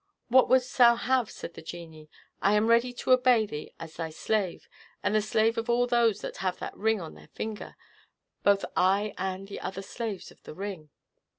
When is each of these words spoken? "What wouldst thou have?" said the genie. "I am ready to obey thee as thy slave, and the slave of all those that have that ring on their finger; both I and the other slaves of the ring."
"What 0.29 0.49
wouldst 0.49 0.75
thou 0.79 0.95
have?" 0.95 1.29
said 1.29 1.53
the 1.53 1.61
genie. 1.61 2.09
"I 2.41 2.55
am 2.55 2.65
ready 2.65 2.91
to 2.91 3.11
obey 3.11 3.45
thee 3.45 3.71
as 3.79 3.97
thy 3.97 4.09
slave, 4.09 4.67
and 5.03 5.13
the 5.13 5.21
slave 5.21 5.59
of 5.59 5.69
all 5.69 5.85
those 5.85 6.21
that 6.21 6.37
have 6.37 6.57
that 6.57 6.75
ring 6.75 6.99
on 6.99 7.13
their 7.13 7.27
finger; 7.35 7.75
both 8.41 8.65
I 8.75 9.13
and 9.19 9.47
the 9.47 9.59
other 9.59 9.83
slaves 9.83 10.31
of 10.31 10.41
the 10.41 10.55
ring." 10.55 10.89